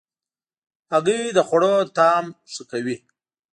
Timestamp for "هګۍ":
0.91-1.21